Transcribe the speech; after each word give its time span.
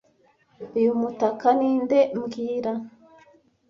Uyu 0.77 0.91
mutaka 0.99 1.47
ni 1.57 1.71
nde 1.83 1.99
mbwira 2.17 2.71